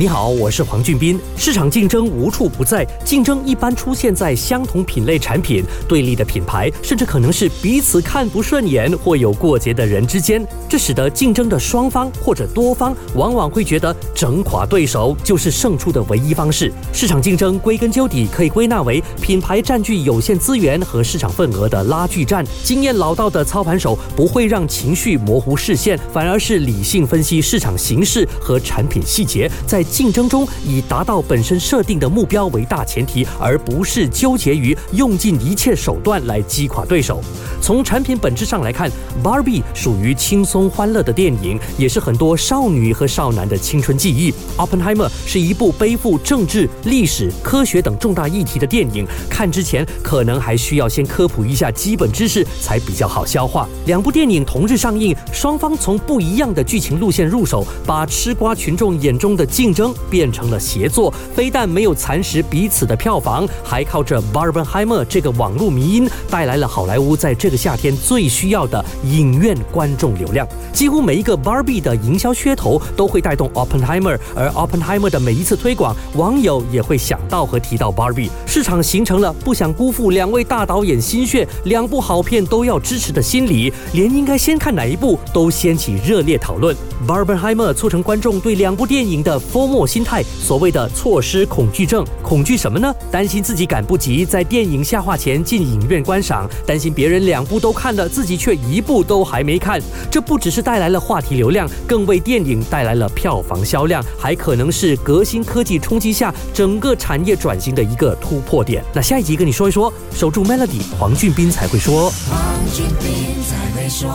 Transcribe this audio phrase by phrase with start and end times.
[0.00, 1.18] 你好，我是黄俊斌。
[1.36, 10.46] 市场竞争无处不在，竞争一般出现在相同品类产品、对立的品牌，甚至可能是彼此看不顺眼或有过节的人之间。
[10.68, 16.72] 这使得竞争的双方或者多方往往会觉得整垮对手就是胜出的唯一方式。
[16.92, 22.46] 市场竞争归根究底可以归纳为品牌占据有限资源和市场份额的拉锯战。
[22.62, 29.84] 经验老道的操盘手不会让情绪模糊视线，反而是理性分析市场形势和产品细节，在。
[29.90, 37.20] 竞争中以达到本身设定的目标为大前提，而不是纠结于用尽一切手段来击垮对手。
[37.60, 38.90] 从产品本质上来看，
[39.22, 44.32] 《Barbie》属于轻松欢乐的电影，也是很多少女和少男的青春记忆。
[44.56, 53.68] 《Oppenheimer》是一部背负政治、历史、科学等重大议题的电影，看之前可能还需要先科普一下基本知识，才比较好消化。
[53.86, 70.44] 两部电影同日上映，双方从不一样的剧情路线入手，把吃瓜群众眼中的竞争争变成了协作，非但没有蚕食彼此的票房，还靠着《Barbenheimer》这个网络迷因带来了好莱坞在这个夏天最需要的影院观众流量。
[70.72, 78.30] 几乎每一个 Barbie 的营销噱头都会带动 Oppenheimer，而 Oppenheimer 的每一次推广，网友也会想到和提到 Barbie。
[78.58, 86.74] 市场形成了不想辜负两位大导演心血，两部好片都要支持的心理，连应该先看哪一部都掀起热烈讨论。
[87.06, 92.92] Barbenheimer 促成观众对两部电影的 FOMO 心态，所谓的错失恐惧症，恐惧什么呢？
[93.12, 99.80] 担心自己赶不及在电影下画前进影院观赏，担心别人两部都看了，自己却一部都还没看。
[100.10, 108.82] 这不只是带来了话题流量，更为电影带来了票房销量，还可能是革新科技冲击下整个产业转型的一个突破点。
[108.94, 112.10] 那下一集跟你说一说，守住 Melody，黄俊斌才会说。
[112.30, 112.40] 黄
[112.72, 114.08] 俊斌才会说。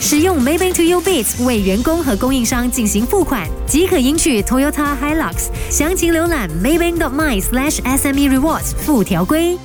[0.00, 5.48] 使用 Maybank To You Bits 为员工和供应商进行付款，即可赢取 Toyota Hilux。
[5.70, 9.58] 详情浏览 Maybank.my/SME Rewards 附条规。